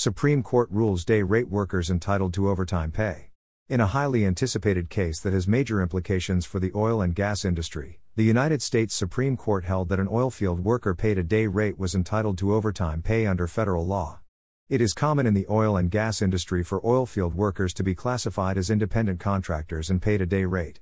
Supreme 0.00 0.44
Court 0.44 0.70
rules 0.70 1.04
day 1.04 1.24
rate 1.24 1.48
workers 1.48 1.90
entitled 1.90 2.32
to 2.32 2.48
overtime 2.48 2.92
pay. 2.92 3.30
In 3.68 3.80
a 3.80 3.88
highly 3.88 4.24
anticipated 4.24 4.88
case 4.88 5.18
that 5.18 5.32
has 5.32 5.48
major 5.48 5.82
implications 5.82 6.46
for 6.46 6.60
the 6.60 6.70
oil 6.72 7.02
and 7.02 7.16
gas 7.16 7.44
industry, 7.44 7.98
the 8.14 8.22
United 8.22 8.62
States 8.62 8.94
Supreme 8.94 9.36
Court 9.36 9.64
held 9.64 9.88
that 9.88 9.98
an 9.98 10.06
oilfield 10.06 10.60
worker 10.60 10.94
paid 10.94 11.18
a 11.18 11.24
day 11.24 11.48
rate 11.48 11.80
was 11.80 11.96
entitled 11.96 12.38
to 12.38 12.54
overtime 12.54 13.02
pay 13.02 13.26
under 13.26 13.48
federal 13.48 13.84
law. 13.84 14.20
It 14.68 14.80
is 14.80 14.94
common 14.94 15.26
in 15.26 15.34
the 15.34 15.46
oil 15.50 15.76
and 15.76 15.90
gas 15.90 16.22
industry 16.22 16.62
for 16.62 16.80
oilfield 16.82 17.34
workers 17.34 17.74
to 17.74 17.82
be 17.82 17.96
classified 17.96 18.56
as 18.56 18.70
independent 18.70 19.18
contractors 19.18 19.90
and 19.90 20.00
paid 20.00 20.20
a 20.20 20.26
day 20.26 20.44
rate. 20.44 20.78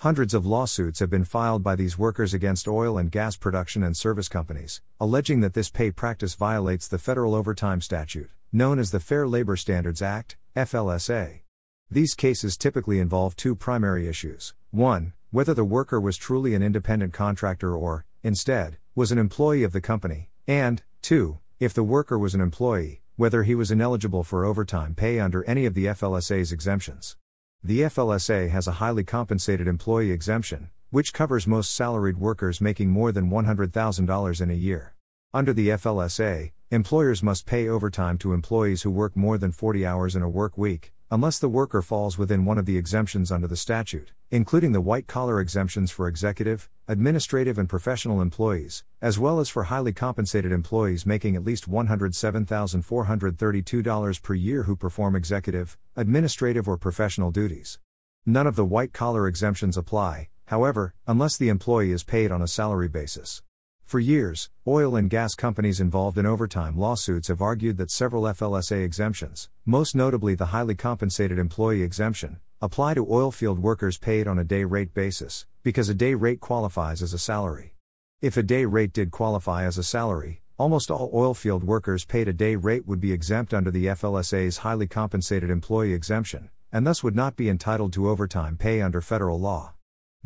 Hundreds 0.00 0.34
of 0.34 0.44
lawsuits 0.44 1.00
have 1.00 1.08
been 1.08 1.24
filed 1.24 1.62
by 1.62 1.74
these 1.74 1.96
workers 1.96 2.34
against 2.34 2.68
oil 2.68 2.98
and 2.98 3.10
gas 3.10 3.34
production 3.34 3.82
and 3.82 3.96
service 3.96 4.28
companies, 4.28 4.82
alleging 5.00 5.40
that 5.40 5.54
this 5.54 5.70
pay 5.70 5.90
practice 5.90 6.34
violates 6.34 6.86
the 6.86 6.98
federal 6.98 7.34
overtime 7.34 7.80
statute, 7.80 8.28
known 8.52 8.78
as 8.78 8.90
the 8.90 9.00
Fair 9.00 9.28
Labor 9.28 9.56
Standards 9.56 10.00
Act, 10.00 10.36
FLSA. 10.56 11.40
These 11.90 12.14
cases 12.14 12.56
typically 12.56 12.98
involve 12.98 13.36
two 13.36 13.54
primary 13.54 14.08
issues. 14.08 14.54
1. 14.70 15.12
Whether 15.30 15.54
the 15.54 15.64
worker 15.64 16.00
was 16.00 16.16
truly 16.16 16.54
an 16.54 16.62
independent 16.62 17.12
contractor 17.12 17.74
or, 17.76 18.04
instead, 18.22 18.78
was 18.94 19.12
an 19.12 19.18
employee 19.18 19.62
of 19.62 19.72
the 19.72 19.80
company, 19.80 20.30
and, 20.46 20.82
2. 21.02 21.38
If 21.60 21.74
the 21.74 21.82
worker 21.82 22.18
was 22.18 22.34
an 22.34 22.40
employee, 22.40 23.02
whether 23.16 23.42
he 23.42 23.54
was 23.54 23.70
ineligible 23.70 24.22
for 24.22 24.44
overtime 24.44 24.94
pay 24.94 25.18
under 25.18 25.44
any 25.44 25.66
of 25.66 25.74
the 25.74 25.86
FLSA's 25.86 26.52
exemptions. 26.52 27.16
The 27.64 27.80
FLSA 27.80 28.50
has 28.50 28.66
a 28.66 28.78
highly 28.80 29.02
compensated 29.02 29.66
employee 29.66 30.12
exemption, 30.12 30.70
which 30.90 31.12
covers 31.12 31.46
most 31.46 31.74
salaried 31.74 32.16
workers 32.16 32.60
making 32.60 32.90
more 32.90 33.10
than 33.10 33.30
$100,000 33.30 34.40
in 34.40 34.50
a 34.50 34.54
year. 34.54 34.94
Under 35.34 35.52
the 35.52 35.70
FLSA, 35.70 36.52
employers 36.70 37.22
must 37.22 37.46
pay 37.46 37.66
overtime 37.66 38.18
to 38.18 38.34
employees 38.34 38.82
who 38.82 38.90
work 38.90 39.16
more 39.16 39.38
than 39.38 39.52
40 39.52 39.86
hours 39.86 40.14
in 40.14 40.20
a 40.20 40.28
work 40.28 40.58
week, 40.58 40.92
unless 41.10 41.38
the 41.38 41.48
worker 41.48 41.80
falls 41.80 42.18
within 42.18 42.44
one 42.44 42.58
of 42.58 42.66
the 42.66 42.76
exemptions 42.76 43.32
under 43.32 43.46
the 43.46 43.56
statute, 43.56 44.12
including 44.30 44.72
the 44.72 44.80
white 44.82 45.06
collar 45.06 45.40
exemptions 45.40 45.90
for 45.90 46.06
executive, 46.06 46.68
administrative, 46.86 47.56
and 47.56 47.70
professional 47.70 48.20
employees, 48.20 48.84
as 49.00 49.18
well 49.18 49.40
as 49.40 49.48
for 49.48 49.62
highly 49.64 49.94
compensated 49.94 50.52
employees 50.52 51.06
making 51.06 51.36
at 51.36 51.44
least 51.44 51.70
$107,432 51.70 54.22
per 54.22 54.34
year 54.34 54.64
who 54.64 54.76
perform 54.76 55.16
executive, 55.16 55.78
administrative, 55.96 56.68
or 56.68 56.76
professional 56.76 57.30
duties. 57.30 57.78
None 58.26 58.46
of 58.46 58.56
the 58.56 58.66
white 58.66 58.92
collar 58.92 59.26
exemptions 59.26 59.78
apply, 59.78 60.28
however, 60.48 60.92
unless 61.06 61.38
the 61.38 61.48
employee 61.48 61.92
is 61.92 62.04
paid 62.04 62.30
on 62.30 62.42
a 62.42 62.46
salary 62.46 62.88
basis. 62.88 63.42
For 63.88 63.98
years, 63.98 64.50
oil 64.66 64.96
and 64.96 65.08
gas 65.08 65.34
companies 65.34 65.80
involved 65.80 66.18
in 66.18 66.26
overtime 66.26 66.76
lawsuits 66.76 67.28
have 67.28 67.40
argued 67.40 67.78
that 67.78 67.90
several 67.90 68.24
FLSA 68.24 68.84
exemptions, 68.84 69.48
most 69.64 69.96
notably 69.96 70.34
the 70.34 70.52
highly 70.52 70.74
compensated 70.74 71.38
employee 71.38 71.82
exemption, 71.82 72.38
apply 72.60 72.92
to 72.92 73.06
oilfield 73.06 73.56
workers 73.56 73.96
paid 73.96 74.28
on 74.28 74.38
a 74.38 74.44
day 74.44 74.64
rate 74.64 74.92
basis, 74.92 75.46
because 75.62 75.88
a 75.88 75.94
day 75.94 76.12
rate 76.12 76.38
qualifies 76.38 77.00
as 77.00 77.14
a 77.14 77.18
salary. 77.18 77.76
If 78.20 78.36
a 78.36 78.42
day 78.42 78.66
rate 78.66 78.92
did 78.92 79.10
qualify 79.10 79.64
as 79.64 79.78
a 79.78 79.82
salary, 79.82 80.42
almost 80.58 80.90
all 80.90 81.10
oilfield 81.10 81.62
workers 81.62 82.04
paid 82.04 82.28
a 82.28 82.34
day 82.34 82.56
rate 82.56 82.86
would 82.86 83.00
be 83.00 83.12
exempt 83.12 83.54
under 83.54 83.70
the 83.70 83.86
FLSA's 83.86 84.58
highly 84.58 84.86
compensated 84.86 85.48
employee 85.48 85.94
exemption, 85.94 86.50
and 86.70 86.86
thus 86.86 87.02
would 87.02 87.16
not 87.16 87.36
be 87.36 87.48
entitled 87.48 87.94
to 87.94 88.10
overtime 88.10 88.58
pay 88.58 88.82
under 88.82 89.00
federal 89.00 89.40
law. 89.40 89.72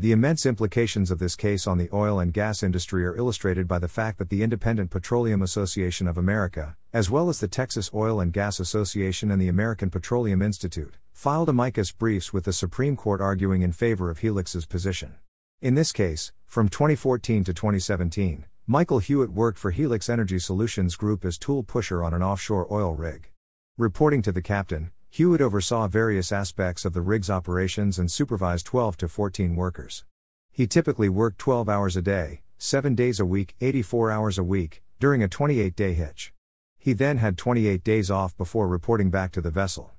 The 0.02 0.10
immense 0.10 0.46
implications 0.46 1.12
of 1.12 1.20
this 1.20 1.36
case 1.36 1.64
on 1.64 1.78
the 1.78 1.88
oil 1.92 2.18
and 2.18 2.32
gas 2.32 2.64
industry 2.64 3.06
are 3.06 3.14
illustrated 3.14 3.68
by 3.68 3.78
the 3.78 3.86
fact 3.86 4.18
that 4.18 4.30
the 4.30 4.42
Independent 4.42 4.90
Petroleum 4.90 5.42
Association 5.42 6.08
of 6.08 6.18
America, 6.18 6.76
as 6.92 7.08
well 7.08 7.28
as 7.28 7.38
the 7.38 7.46
Texas 7.46 7.88
Oil 7.94 8.18
and 8.18 8.32
Gas 8.32 8.58
Association 8.58 9.30
and 9.30 9.40
the 9.40 9.46
American 9.46 9.90
Petroleum 9.90 10.42
Institute, 10.42 10.96
filed 11.12 11.48
amicus 11.48 11.92
briefs 11.92 12.32
with 12.32 12.46
the 12.46 12.52
Supreme 12.52 12.96
Court 12.96 13.20
arguing 13.20 13.62
in 13.62 13.70
favor 13.70 14.10
of 14.10 14.18
Helix's 14.18 14.66
position. 14.66 15.14
In 15.60 15.76
this 15.76 15.92
case, 15.92 16.32
from 16.46 16.68
2014 16.68 17.44
to 17.44 17.54
2017, 17.54 18.46
Michael 18.66 18.98
Hewitt 18.98 19.30
worked 19.30 19.60
for 19.60 19.70
Helix 19.70 20.08
Energy 20.08 20.40
Solutions 20.40 20.96
Group 20.96 21.24
as 21.24 21.38
tool 21.38 21.62
pusher 21.62 22.02
on 22.02 22.12
an 22.12 22.24
offshore 22.24 22.66
oil 22.72 22.96
rig. 22.96 23.30
Reporting 23.78 24.20
to 24.22 24.32
the 24.32 24.42
captain, 24.42 24.90
Hewitt 25.14 25.42
oversaw 25.42 25.88
various 25.88 26.32
aspects 26.32 26.86
of 26.86 26.94
the 26.94 27.02
rig's 27.02 27.28
operations 27.28 27.98
and 27.98 28.10
supervised 28.10 28.64
12 28.64 28.96
to 28.96 29.08
14 29.08 29.54
workers. 29.54 30.06
He 30.50 30.66
typically 30.66 31.10
worked 31.10 31.38
12 31.38 31.68
hours 31.68 31.98
a 31.98 32.00
day, 32.00 32.40
7 32.56 32.94
days 32.94 33.20
a 33.20 33.26
week, 33.26 33.54
84 33.60 34.10
hours 34.10 34.38
a 34.38 34.42
week, 34.42 34.82
during 34.98 35.22
a 35.22 35.28
28 35.28 35.76
day 35.76 35.92
hitch. 35.92 36.32
He 36.78 36.94
then 36.94 37.18
had 37.18 37.36
28 37.36 37.84
days 37.84 38.10
off 38.10 38.34
before 38.38 38.66
reporting 38.66 39.10
back 39.10 39.32
to 39.32 39.42
the 39.42 39.50
vessel. 39.50 39.92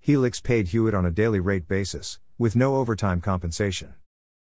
Helix 0.00 0.38
paid 0.38 0.68
Hewitt 0.68 0.92
on 0.92 1.06
a 1.06 1.10
daily 1.10 1.40
rate 1.40 1.66
basis, 1.66 2.20
with 2.36 2.54
no 2.54 2.76
overtime 2.76 3.22
compensation. 3.22 3.94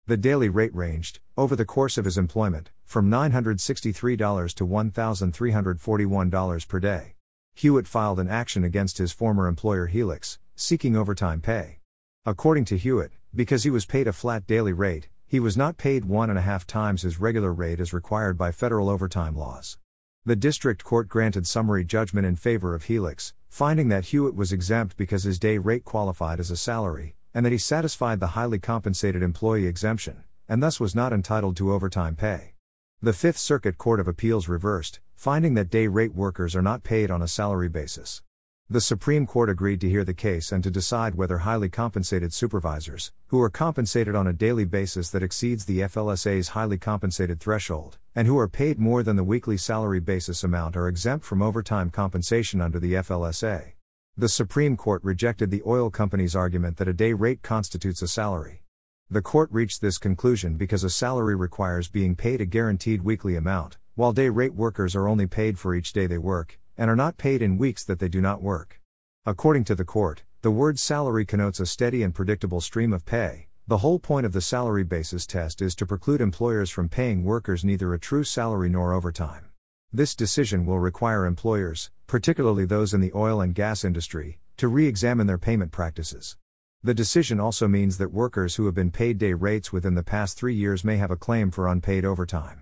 The 0.07 0.17
daily 0.17 0.49
rate 0.49 0.75
ranged, 0.75 1.21
over 1.37 1.55
the 1.55 1.63
course 1.63 1.97
of 1.97 2.03
his 2.03 2.17
employment, 2.17 2.69
from 2.83 3.09
$963 3.09 4.53
to 4.55 4.67
$1,341 4.67 6.67
per 6.67 6.79
day. 6.81 7.13
Hewitt 7.57 7.87
filed 7.87 8.19
an 8.19 8.27
action 8.27 8.63
against 8.63 8.99
his 8.99 9.11
former 9.11 9.47
employer 9.47 9.87
Helix, 9.87 10.37
seeking 10.55 10.95
overtime 10.95 11.41
pay. 11.41 11.79
According 12.23 12.65
to 12.65 12.77
Hewitt, 12.77 13.13
because 13.33 13.63
he 13.63 13.71
was 13.71 13.83
paid 13.83 14.07
a 14.07 14.13
flat 14.13 14.45
daily 14.45 14.73
rate, 14.73 15.09
he 15.25 15.39
was 15.39 15.57
not 15.57 15.75
paid 15.75 16.05
one 16.05 16.29
and 16.29 16.37
a 16.37 16.43
half 16.43 16.67
times 16.67 17.01
his 17.01 17.19
regular 17.19 17.51
rate 17.51 17.79
as 17.79 17.93
required 17.93 18.37
by 18.37 18.51
federal 18.51 18.91
overtime 18.91 19.35
laws. 19.35 19.79
The 20.23 20.35
district 20.35 20.83
court 20.83 21.07
granted 21.07 21.47
summary 21.47 21.83
judgment 21.83 22.27
in 22.27 22.35
favor 22.35 22.75
of 22.75 22.83
Helix, 22.83 23.33
finding 23.49 23.87
that 23.87 24.05
Hewitt 24.05 24.35
was 24.35 24.53
exempt 24.53 24.95
because 24.95 25.23
his 25.23 25.39
day 25.39 25.57
rate 25.57 25.83
qualified 25.83 26.39
as 26.39 26.51
a 26.51 26.57
salary, 26.57 27.15
and 27.33 27.43
that 27.43 27.51
he 27.51 27.57
satisfied 27.57 28.19
the 28.19 28.35
highly 28.37 28.59
compensated 28.59 29.23
employee 29.23 29.65
exemption, 29.65 30.25
and 30.47 30.61
thus 30.61 30.79
was 30.79 30.93
not 30.93 31.11
entitled 31.11 31.57
to 31.57 31.73
overtime 31.73 32.15
pay. 32.15 32.53
The 33.01 33.13
Fifth 33.13 33.39
Circuit 33.39 33.79
Court 33.79 33.99
of 33.99 34.07
Appeals 34.07 34.47
reversed, 34.47 34.99
finding 35.17 35.55
that 35.55 35.71
day 35.71 35.87
rate 35.87 36.13
workers 36.13 36.55
are 36.55 36.61
not 36.61 36.83
paid 36.83 37.09
on 37.09 37.23
a 37.23 37.27
salary 37.27 37.67
basis. 37.67 38.21
The 38.69 38.79
Supreme 38.79 39.25
Court 39.25 39.49
agreed 39.49 39.81
to 39.81 39.89
hear 39.89 40.03
the 40.03 40.13
case 40.13 40.51
and 40.51 40.63
to 40.63 40.69
decide 40.69 41.15
whether 41.15 41.39
highly 41.39 41.69
compensated 41.69 42.33
supervisors, 42.33 43.11
who 43.27 43.41
are 43.41 43.49
compensated 43.49 44.13
on 44.13 44.27
a 44.27 44.33
daily 44.33 44.63
basis 44.63 45.09
that 45.09 45.23
exceeds 45.23 45.65
the 45.65 45.79
FLSA's 45.79 46.49
highly 46.49 46.77
compensated 46.77 47.39
threshold, 47.39 47.97
and 48.13 48.27
who 48.27 48.37
are 48.37 48.47
paid 48.47 48.77
more 48.77 49.01
than 49.01 49.15
the 49.15 49.23
weekly 49.23 49.57
salary 49.57 49.99
basis 49.99 50.43
amount, 50.43 50.77
are 50.77 50.87
exempt 50.87 51.25
from 51.25 51.41
overtime 51.41 51.89
compensation 51.89 52.61
under 52.61 52.79
the 52.79 52.93
FLSA. 52.93 53.71
The 54.15 54.29
Supreme 54.29 54.77
Court 54.77 55.03
rejected 55.03 55.49
the 55.49 55.63
oil 55.65 55.89
company's 55.89 56.35
argument 56.35 56.77
that 56.77 56.87
a 56.87 56.93
day 56.93 57.13
rate 57.13 57.41
constitutes 57.41 58.03
a 58.03 58.07
salary. 58.07 58.61
The 59.09 59.23
court 59.23 59.49
reached 59.51 59.81
this 59.81 59.97
conclusion 59.97 60.57
because 60.57 60.83
a 60.83 60.91
salary 60.91 61.35
requires 61.35 61.87
being 61.87 62.15
paid 62.15 62.39
a 62.39 62.45
guaranteed 62.45 63.01
weekly 63.01 63.35
amount, 63.35 63.77
while 63.97 64.13
day 64.13 64.29
rate 64.29 64.53
workers 64.53 64.95
are 64.95 65.07
only 65.07 65.25
paid 65.25 65.57
for 65.57 65.73
each 65.73 65.91
day 65.91 66.05
they 66.05 66.19
work, 66.19 66.59
and 66.77 66.87
are 66.87 66.95
not 66.95 67.17
paid 67.17 67.41
in 67.41 67.57
weeks 67.57 67.83
that 67.83 67.97
they 67.97 68.07
do 68.07 68.21
not 68.21 68.43
work. 68.43 68.79
According 69.25 69.63
to 69.63 69.73
the 69.73 69.83
court, 69.83 70.21
the 70.43 70.51
word 70.51 70.77
salary 70.77 71.25
connotes 71.25 71.59
a 71.59 71.65
steady 71.65 72.03
and 72.03 72.13
predictable 72.13 72.61
stream 72.61 72.93
of 72.93 73.07
pay. 73.07 73.47
The 73.65 73.79
whole 73.79 73.97
point 73.97 74.27
of 74.27 74.33
the 74.33 74.39
salary 74.39 74.83
basis 74.83 75.25
test 75.25 75.63
is 75.63 75.73
to 75.77 75.87
preclude 75.87 76.21
employers 76.21 76.69
from 76.69 76.89
paying 76.89 77.23
workers 77.23 77.65
neither 77.65 77.91
a 77.91 77.99
true 77.99 78.23
salary 78.23 78.69
nor 78.69 78.93
overtime. 78.93 79.47
This 79.91 80.13
decision 80.13 80.67
will 80.67 80.79
require 80.79 81.25
employers, 81.25 81.89
particularly 82.05 82.65
those 82.65 82.93
in 82.93 83.01
the 83.01 83.11
oil 83.15 83.41
and 83.41 83.55
gas 83.55 83.83
industry, 83.83 84.37
to 84.57 84.67
re 84.67 84.85
examine 84.85 85.25
their 85.25 85.39
payment 85.39 85.71
practices. 85.71 86.37
The 86.83 86.93
decision 86.93 87.39
also 87.39 87.67
means 87.67 87.97
that 87.97 88.13
workers 88.13 88.57
who 88.57 88.67
have 88.67 88.75
been 88.75 88.91
paid 88.91 89.17
day 89.17 89.33
rates 89.33 89.73
within 89.73 89.95
the 89.95 90.03
past 90.03 90.37
three 90.37 90.53
years 90.53 90.83
may 90.83 90.97
have 90.97 91.09
a 91.09 91.15
claim 91.15 91.49
for 91.49 91.67
unpaid 91.67 92.05
overtime. 92.05 92.61